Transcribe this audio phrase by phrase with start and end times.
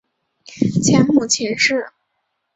[0.83, 1.91] 前母秦氏。